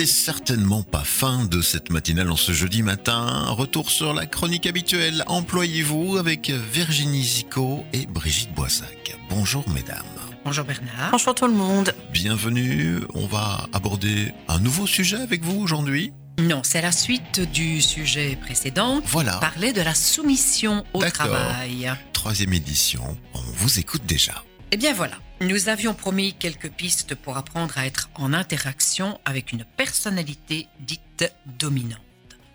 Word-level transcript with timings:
n'avez 0.00 0.12
certainement 0.12 0.82
pas 0.82 1.04
faim 1.04 1.44
de 1.44 1.60
cette 1.60 1.90
matinale 1.90 2.30
en 2.30 2.36
ce 2.36 2.52
jeudi 2.52 2.82
matin. 2.82 3.44
Retour 3.48 3.90
sur 3.90 4.14
la 4.14 4.24
chronique 4.24 4.66
habituelle. 4.66 5.24
Employez-vous 5.26 6.16
avec 6.16 6.48
Virginie 6.48 7.22
Zico 7.22 7.84
et 7.92 8.06
Brigitte 8.06 8.54
Boissac. 8.54 9.14
Bonjour 9.28 9.68
mesdames. 9.68 10.06
Bonjour 10.42 10.64
Bernard. 10.64 11.10
Bonjour 11.12 11.34
tout 11.34 11.46
le 11.46 11.52
monde. 11.52 11.94
Bienvenue. 12.14 13.00
On 13.12 13.26
va 13.26 13.68
aborder 13.74 14.32
un 14.48 14.58
nouveau 14.58 14.86
sujet 14.86 15.18
avec 15.18 15.44
vous 15.44 15.60
aujourd'hui. 15.60 16.14
Non, 16.38 16.62
c'est 16.64 16.80
la 16.80 16.92
suite 16.92 17.40
du 17.52 17.82
sujet 17.82 18.38
précédent. 18.40 19.02
Voilà. 19.04 19.36
Parler 19.36 19.74
de 19.74 19.82
la 19.82 19.94
soumission 19.94 20.82
au 20.94 21.04
travail. 21.04 21.92
Troisième 22.14 22.54
édition. 22.54 23.18
On 23.34 23.40
vous 23.56 23.78
écoute 23.78 24.06
déjà. 24.06 24.44
Eh 24.72 24.78
bien 24.78 24.94
voilà, 24.94 25.16
nous 25.40 25.70
avions 25.70 25.94
promis 25.94 26.34
quelques 26.34 26.70
pistes 26.70 27.14
pour 27.14 27.36
apprendre 27.36 27.78
à 27.78 27.86
être 27.86 28.10
en 28.14 28.34
interaction 28.34 29.18
avec 29.24 29.52
une 29.52 29.64
personnalité 29.64 30.68
dite 30.80 31.32
dominante, 31.58 32.00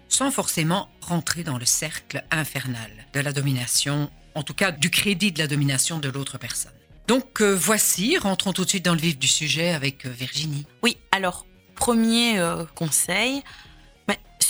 sans 0.08 0.30
forcément 0.30 0.90
rentrer 1.02 1.44
dans 1.44 1.58
le 1.58 1.66
cercle 1.66 2.24
infernal 2.30 2.92
de 3.14 3.20
la 3.20 3.34
domination, 3.34 4.12
en 4.36 4.44
tout 4.44 4.54
cas 4.54 4.72
du 4.72 4.92
crédit 4.92 5.32
de 5.32 5.40
la 5.40 5.48
domination 5.48 5.98
de 5.98 6.10
l'autre 6.10 6.38
personne. 6.38 6.74
Donc 7.08 7.42
euh, 7.42 7.54
voici, 7.54 8.18
rentrons 8.18 8.54
tout 8.54 8.66
de 8.66 8.70
suite 8.70 8.86
dans 8.86 8.94
le 8.94 9.02
vif 9.02 9.18
du 9.18 9.28
sujet 9.28 9.72
avec 9.72 10.06
euh, 10.06 10.10
Virginie. 10.10 10.66
Oui, 10.84 10.98
alors, 11.12 11.46
premier 11.76 12.40
euh, 12.40 12.66
conseil, 12.76 13.44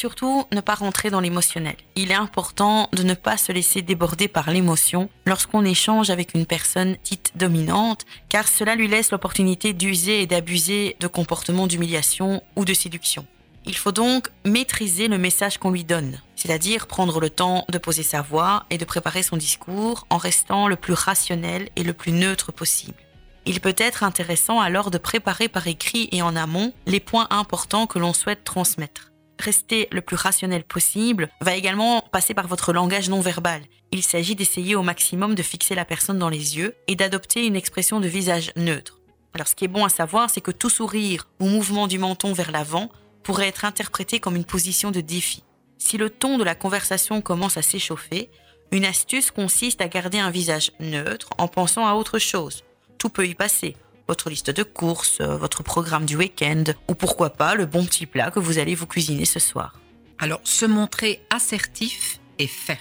surtout 0.05 0.45
ne 0.51 0.61
pas 0.61 0.75
rentrer 0.75 1.09
dans 1.09 1.19
l'émotionnel. 1.19 1.77
Il 1.95 2.11
est 2.11 2.21
important 2.27 2.89
de 2.93 3.01
ne 3.01 3.15
pas 3.15 3.37
se 3.37 3.51
laisser 3.51 3.81
déborder 3.81 4.27
par 4.27 4.51
l'émotion 4.51 5.09
lorsqu'on 5.25 5.65
échange 5.65 6.11
avec 6.11 6.35
une 6.35 6.45
personne 6.45 6.95
dite 7.03 7.31
dominante, 7.33 8.05
car 8.29 8.47
cela 8.47 8.75
lui 8.75 8.87
laisse 8.87 9.09
l'opportunité 9.09 9.73
d'user 9.73 10.21
et 10.21 10.27
d'abuser 10.27 10.95
de 10.99 11.07
comportements 11.07 11.65
d'humiliation 11.65 12.43
ou 12.55 12.65
de 12.65 12.75
séduction. 12.75 13.25
Il 13.65 13.75
faut 13.75 13.91
donc 13.91 14.27
maîtriser 14.45 15.07
le 15.07 15.17
message 15.17 15.57
qu'on 15.57 15.71
lui 15.71 15.83
donne, 15.83 16.21
c'est-à-dire 16.35 16.85
prendre 16.85 17.19
le 17.19 17.31
temps 17.31 17.65
de 17.67 17.79
poser 17.79 18.03
sa 18.03 18.21
voix 18.21 18.67
et 18.69 18.77
de 18.77 18.85
préparer 18.85 19.23
son 19.23 19.37
discours 19.37 20.05
en 20.11 20.17
restant 20.17 20.67
le 20.67 20.75
plus 20.75 20.93
rationnel 20.93 21.69
et 21.75 21.83
le 21.83 21.93
plus 21.93 22.11
neutre 22.11 22.51
possible. 22.51 23.01
Il 23.47 23.59
peut 23.59 23.73
être 23.75 24.03
intéressant 24.03 24.59
alors 24.59 24.91
de 24.91 24.99
préparer 24.99 25.49
par 25.49 25.65
écrit 25.65 26.09
et 26.11 26.21
en 26.21 26.35
amont 26.35 26.73
les 26.85 26.99
points 26.99 27.25
importants 27.31 27.87
que 27.87 27.97
l'on 27.97 28.13
souhaite 28.13 28.43
transmettre. 28.43 29.11
Rester 29.39 29.87
le 29.91 30.01
plus 30.01 30.15
rationnel 30.15 30.63
possible 30.63 31.29
va 31.41 31.55
également 31.55 32.01
passer 32.11 32.33
par 32.33 32.47
votre 32.47 32.73
langage 32.73 33.09
non 33.09 33.21
verbal. 33.21 33.61
Il 33.91 34.03
s'agit 34.03 34.35
d'essayer 34.35 34.75
au 34.75 34.81
maximum 34.81 35.35
de 35.35 35.43
fixer 35.43 35.75
la 35.75 35.85
personne 35.85 36.19
dans 36.19 36.29
les 36.29 36.57
yeux 36.57 36.75
et 36.87 36.95
d'adopter 36.95 37.45
une 37.45 37.55
expression 37.55 37.99
de 37.99 38.07
visage 38.07 38.51
neutre. 38.55 38.99
Alors 39.33 39.47
ce 39.47 39.55
qui 39.55 39.65
est 39.65 39.69
bon 39.69 39.85
à 39.85 39.89
savoir, 39.89 40.29
c'est 40.29 40.41
que 40.41 40.51
tout 40.51 40.69
sourire 40.69 41.27
ou 41.39 41.47
mouvement 41.47 41.87
du 41.87 41.99
menton 41.99 42.33
vers 42.33 42.51
l'avant 42.51 42.89
pourrait 43.23 43.47
être 43.47 43.65
interprété 43.65 44.19
comme 44.19 44.35
une 44.35 44.45
position 44.45 44.91
de 44.91 45.01
défi. 45.01 45.43
Si 45.77 45.97
le 45.97 46.09
ton 46.09 46.37
de 46.37 46.43
la 46.43 46.55
conversation 46.55 47.21
commence 47.21 47.57
à 47.57 47.61
s'échauffer, 47.61 48.29
une 48.71 48.85
astuce 48.85 49.31
consiste 49.31 49.81
à 49.81 49.87
garder 49.87 50.19
un 50.19 50.31
visage 50.31 50.71
neutre 50.79 51.29
en 51.37 51.47
pensant 51.47 51.85
à 51.85 51.93
autre 51.93 52.17
chose. 52.17 52.63
Tout 52.97 53.09
peut 53.09 53.27
y 53.27 53.35
passer. 53.35 53.75
Votre 54.07 54.29
liste 54.29 54.51
de 54.51 54.63
courses, 54.63 55.19
euh, 55.19 55.35
votre 55.35 55.63
programme 55.63 56.05
du 56.05 56.15
week-end, 56.15 56.63
ou 56.87 56.93
pourquoi 56.93 57.31
pas 57.31 57.55
le 57.55 57.65
bon 57.65 57.83
petit 57.85 58.05
plat 58.05 58.29
que 58.29 58.39
vous 58.39 58.59
allez 58.59 58.75
vous 58.75 58.85
cuisiner 58.85 59.25
ce 59.25 59.39
soir. 59.39 59.79
Alors, 60.19 60.41
se 60.43 60.65
montrer 60.65 61.21
assertif 61.31 62.19
et 62.37 62.47
ferme. 62.47 62.79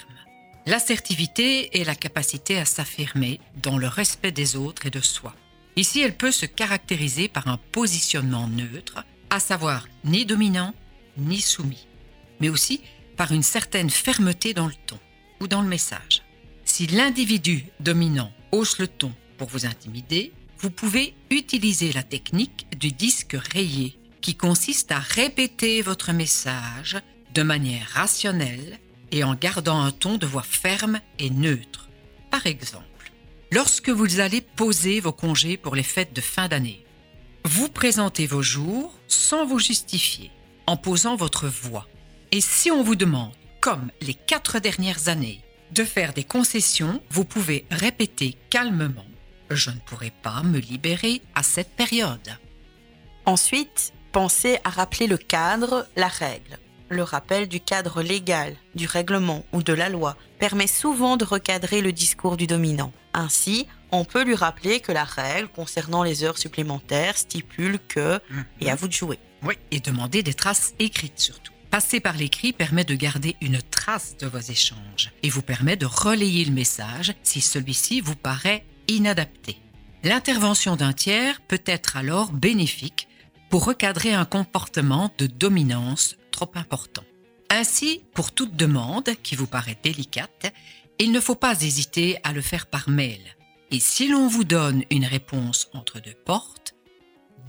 L'assertivité 0.67 1.81
est 1.81 1.85
la 1.85 1.95
capacité 1.95 2.59
à 2.59 2.65
s'affirmer 2.65 3.41
dans 3.63 3.79
le 3.79 3.89
respect 3.89 4.33
des 4.33 4.57
autres 4.57 4.87
et 4.87 4.91
de 4.91 5.01
soi. 5.01 5.35
Ici, 5.77 6.01
elle 6.01 6.17
peut 6.17 6.31
se 6.31 6.47
caractériser 6.47 7.29
par 7.29 7.49
un 7.49 7.59
positionnement 7.73 8.47
neutre, 8.47 9.05
à 9.31 9.41
savoir 9.41 9.89
ni 10.05 10.27
dominant 10.27 10.75
ni 11.17 11.41
soumis, 11.41 11.87
mais 12.41 12.49
aussi 12.49 12.81
par 13.17 13.33
une 13.33 13.43
certaine 13.43 13.91
fermeté 13.91 14.55
dans 14.55 14.67
le 14.67 14.75
ton 14.87 14.99
ou 15.41 15.47
dans 15.47 15.63
le 15.63 15.69
message. 15.69 16.23
Si 16.65 16.87
l'individu 16.87 17.67
dominant 17.81 18.33
hausse 18.53 18.79
le 18.79 18.89
ton 18.89 19.13
pour 19.39 19.49
vous 19.49 19.67
intimider, 19.67 20.33
vous 20.59 20.71
pouvez 20.71 21.15
utiliser 21.31 21.93
la 21.93 22.03
technique 22.03 22.67
du 22.79 22.93
disque 22.93 23.37
rayé 23.53 23.99
qui 24.21 24.35
consiste 24.35 24.93
à 24.93 24.99
répéter 24.99 25.83
votre 25.83 26.13
message 26.13 26.97
de 27.35 27.43
manière 27.43 27.89
rationnelle 27.91 28.79
et 29.13 29.25
en 29.25 29.35
gardant 29.35 29.81
un 29.81 29.91
ton 29.91 30.17
de 30.17 30.27
voix 30.27 30.43
ferme 30.43 31.01
et 31.19 31.31
neutre. 31.31 31.89
Par 32.31 32.47
exemple, 32.47 33.13
lorsque 33.53 33.91
vous 33.91 34.21
allez 34.21 34.41
poser 34.41 35.01
vos 35.01 35.13
congés 35.13 35.57
pour 35.57 35.75
les 35.75 35.83
fêtes 35.83 36.15
de 36.15 36.21
fin 36.21 36.49
d'année, 36.49 36.85
vous 37.45 37.69
présentez 37.69 38.27
vos 38.27 38.43
jours 38.43 38.95
sans 39.07 39.45
vous 39.45 39.59
justifier, 39.59 40.31
en 40.67 40.77
posant 40.77 41.17
votre 41.17 41.47
voix. 41.47 41.87
Et 42.33 42.41
si 42.41 42.71
on 42.71 42.83
vous 42.83 42.97
demande, 42.97 43.33
comme 43.61 43.91
les 44.01 44.15
quatre 44.15 44.59
dernières 44.59 45.09
années, 45.09 45.43
de 45.73 45.85
faire 45.85 46.13
des 46.13 46.25
concessions, 46.25 47.03
vous 47.11 47.25
pouvez 47.25 47.67
répéter 47.71 48.37
calmement 48.49 49.05
je 49.51 49.71
ne 49.71 49.79
pourrai 49.79 50.13
pas 50.23 50.43
me 50.43 50.59
libérer 50.59 51.23
à 51.35 51.43
cette 51.43 51.71
période. 51.71 52.39
Ensuite, 53.27 53.93
pensez 54.13 54.59
à 54.65 54.71
rappeler 54.71 55.07
le 55.07 55.17
cadre, 55.17 55.87
la 55.97 56.09
règle. 56.09 56.59
Le 56.91 57.03
rappel 57.03 57.49
du 57.49 57.61
cadre 57.61 58.03
légal, 58.03 58.57
du 58.75 58.87
règlement 58.87 59.45
ou 59.53 59.63
de 59.63 59.73
la 59.73 59.89
loi 59.89 60.17
permet 60.39 60.67
souvent 60.67 61.17
de 61.17 61.25
recadrer 61.25 61.81
le 61.81 61.93
discours 61.93 62.37
du 62.37 62.47
dominant. 62.47 62.93
Ainsi, 63.15 63.67
on 63.91 64.05
peut 64.05 64.25
lui 64.25 64.35
rappeler 64.35 64.81
que 64.81 64.93
la 64.93 65.05
règle 65.05 65.49
concernant 65.49 66.03
les 66.03 66.25
heures 66.25 66.39
supplémentaires 66.39 67.17
stipule 67.17 67.79
que, 67.89 68.21
et 68.61 68.71
à 68.71 68.75
vous 68.75 68.89
de 68.89 68.93
jouer. 68.93 69.19
Oui, 69.43 69.55
et 69.71 69.81
demander 69.81 70.23
des 70.23 70.35
traces 70.35 70.75
écrites 70.79 71.19
surtout. 71.19 71.53
Passer 71.71 71.99
par 71.99 72.17
l'écrit 72.17 72.53
permet 72.53 72.85
de 72.85 72.95
garder 72.95 73.35
une 73.41 73.61
trace 73.61 74.17
de 74.19 74.27
vos 74.27 74.39
échanges 74.39 75.11
et 75.23 75.29
vous 75.29 75.43
permet 75.43 75.77
de 75.77 75.87
relayer 75.87 76.45
le 76.45 76.53
message 76.53 77.15
si 77.23 77.41
celui-ci 77.41 78.01
vous 78.01 78.15
paraît 78.15 78.65
inadapté. 78.89 79.59
L'intervention 80.03 80.77
d'un 80.77 80.93
tiers 80.93 81.41
peut 81.41 81.63
être 81.65 81.97
alors 81.97 82.31
bénéfique 82.33 83.09
pour 83.51 83.65
recadrer 83.65 84.13
un 84.13 84.25
comportement 84.25 85.11
de 85.19 85.27
dominance 85.27 86.17
trop 86.31 86.51
important. 86.55 87.05
Ainsi, 87.51 88.03
pour 88.15 88.33
toute 88.33 88.57
demande 88.57 89.11
qui 89.23 89.37
vous 89.37 89.47
paraît 89.47 89.79
délicate, 89.83 90.53
il 90.99 91.13
ne 91.13 91.21
faut 91.21 91.35
pas 91.35 91.63
hésiter 91.63 92.19
à 92.25 92.33
le 92.33 92.41
faire 92.41 92.67
par 92.67 92.89
mail. 92.89 93.21
Et 93.71 93.81
si 93.81 94.09
l'on 94.09 94.29
vous 94.29 94.45
donne 94.45 94.85
une 94.91 95.05
réponse 95.05 95.69
entre 95.73 96.01
deux 96.01 96.15
portes, 96.25 96.75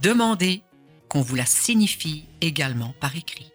demandez 0.02 0.62
qu'on 1.08 1.22
vous 1.22 1.36
la 1.36 1.46
signifie 1.46 2.24
également 2.40 2.94
par 3.00 3.16
écrit. 3.16 3.52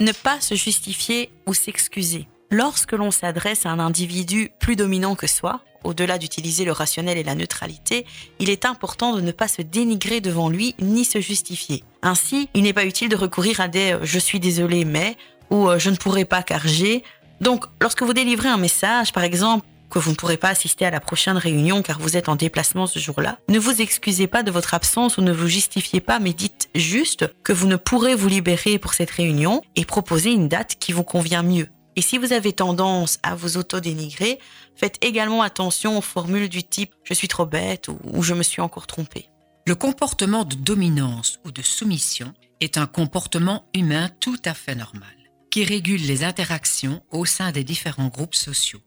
Ne 0.00 0.12
pas 0.12 0.40
se 0.40 0.54
justifier 0.54 1.30
ou 1.46 1.54
s'excuser. 1.54 2.28
Lorsque 2.50 2.92
l'on 2.92 3.10
s'adresse 3.10 3.66
à 3.66 3.70
un 3.70 3.78
individu 3.78 4.50
plus 4.60 4.76
dominant 4.76 5.14
que 5.14 5.26
soi, 5.26 5.64
au-delà 5.84 6.18
d'utiliser 6.18 6.64
le 6.64 6.72
rationnel 6.72 7.18
et 7.18 7.22
la 7.22 7.34
neutralité, 7.34 8.06
il 8.38 8.50
est 8.50 8.64
important 8.64 9.14
de 9.14 9.20
ne 9.20 9.32
pas 9.32 9.48
se 9.48 9.62
dénigrer 9.62 10.20
devant 10.20 10.48
lui 10.48 10.74
ni 10.80 11.04
se 11.04 11.20
justifier. 11.20 11.84
Ainsi, 12.02 12.48
il 12.54 12.62
n'est 12.62 12.72
pas 12.72 12.84
utile 12.84 13.08
de 13.08 13.16
recourir 13.16 13.60
à 13.60 13.68
des 13.68 13.92
euh, 13.92 14.00
je 14.02 14.18
suis 14.18 14.40
désolé 14.40 14.84
mais 14.84 15.16
ou 15.50 15.68
euh, 15.68 15.78
je 15.78 15.90
ne 15.90 15.96
pourrai 15.96 16.24
pas 16.24 16.42
car 16.42 16.66
j'ai. 16.66 17.02
Donc, 17.40 17.64
lorsque 17.80 18.02
vous 18.02 18.12
délivrez 18.12 18.48
un 18.48 18.56
message, 18.56 19.12
par 19.12 19.24
exemple, 19.24 19.66
que 19.92 19.98
vous 19.98 20.10
ne 20.10 20.16
pourrez 20.16 20.38
pas 20.38 20.48
assister 20.48 20.86
à 20.86 20.90
la 20.90 21.00
prochaine 21.00 21.36
réunion 21.36 21.82
car 21.82 21.98
vous 21.98 22.16
êtes 22.16 22.28
en 22.28 22.36
déplacement 22.36 22.86
ce 22.86 22.98
jour-là, 22.98 23.38
ne 23.48 23.58
vous 23.58 23.82
excusez 23.82 24.26
pas 24.26 24.42
de 24.42 24.50
votre 24.50 24.74
absence 24.74 25.18
ou 25.18 25.22
ne 25.22 25.32
vous 25.32 25.48
justifiez 25.48 26.00
pas, 26.00 26.18
mais 26.18 26.32
dites 26.32 26.70
juste 26.74 27.30
que 27.44 27.52
vous 27.52 27.66
ne 27.66 27.76
pourrez 27.76 28.14
vous 28.14 28.28
libérer 28.28 28.78
pour 28.78 28.94
cette 28.94 29.10
réunion 29.10 29.60
et 29.76 29.84
proposez 29.84 30.32
une 30.32 30.48
date 30.48 30.76
qui 30.80 30.92
vous 30.92 31.04
convient 31.04 31.42
mieux. 31.42 31.68
Et 31.96 32.02
si 32.02 32.18
vous 32.18 32.32
avez 32.32 32.52
tendance 32.52 33.18
à 33.22 33.34
vous 33.34 33.56
auto-dénigrer, 33.56 34.38
faites 34.74 34.98
également 35.04 35.42
attention 35.42 35.98
aux 35.98 36.02
formules 36.02 36.48
du 36.48 36.62
type 36.64 36.94
je 37.04 37.14
suis 37.14 37.28
trop 37.28 37.46
bête 37.46 37.88
ou, 37.88 37.98
ou 38.04 38.22
je 38.22 38.34
me 38.34 38.42
suis 38.42 38.62
encore 38.62 38.86
trompé. 38.86 39.28
Le 39.66 39.74
comportement 39.74 40.44
de 40.44 40.56
dominance 40.56 41.38
ou 41.44 41.52
de 41.52 41.62
soumission 41.62 42.32
est 42.60 42.78
un 42.78 42.86
comportement 42.86 43.66
humain 43.74 44.10
tout 44.20 44.40
à 44.44 44.54
fait 44.54 44.74
normal, 44.74 45.14
qui 45.50 45.64
régule 45.64 46.04
les 46.04 46.24
interactions 46.24 47.02
au 47.10 47.24
sein 47.24 47.52
des 47.52 47.64
différents 47.64 48.08
groupes 48.08 48.34
sociaux. 48.34 48.80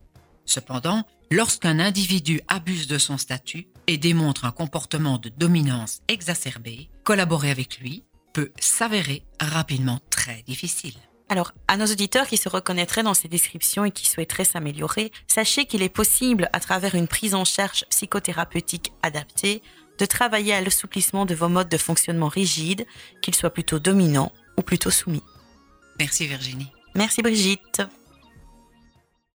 Cependant, 0.44 1.04
lorsqu'un 1.30 1.78
individu 1.78 2.40
abuse 2.48 2.86
de 2.86 2.98
son 2.98 3.18
statut 3.18 3.68
et 3.86 3.98
démontre 3.98 4.44
un 4.44 4.52
comportement 4.52 5.18
de 5.18 5.28
dominance 5.28 6.00
exacerbé, 6.08 6.90
collaborer 7.04 7.50
avec 7.50 7.78
lui 7.78 8.04
peut 8.32 8.52
s'avérer 8.60 9.22
rapidement 9.40 10.00
très 10.10 10.42
difficile. 10.42 10.94
Alors, 11.28 11.52
à 11.66 11.76
nos 11.76 11.86
auditeurs 11.86 12.28
qui 12.28 12.36
se 12.36 12.48
reconnaîtraient 12.48 13.02
dans 13.02 13.14
ces 13.14 13.28
descriptions 13.28 13.84
et 13.84 13.90
qui 13.90 14.08
souhaiteraient 14.08 14.44
s'améliorer, 14.44 15.10
sachez 15.26 15.66
qu'il 15.66 15.82
est 15.82 15.88
possible, 15.88 16.48
à 16.52 16.60
travers 16.60 16.94
une 16.94 17.08
prise 17.08 17.34
en 17.34 17.44
charge 17.44 17.84
psychothérapeutique 17.90 18.92
adaptée, 19.02 19.62
de 19.98 20.06
travailler 20.06 20.54
à 20.54 20.60
l'assouplissement 20.60 21.26
de 21.26 21.34
vos 21.34 21.48
modes 21.48 21.68
de 21.68 21.78
fonctionnement 21.78 22.28
rigides, 22.28 22.86
qu'ils 23.22 23.34
soient 23.34 23.50
plutôt 23.50 23.78
dominants 23.78 24.32
ou 24.56 24.62
plutôt 24.62 24.90
soumis. 24.90 25.22
Merci 25.98 26.26
Virginie. 26.26 26.70
Merci 26.94 27.22
Brigitte. 27.22 27.82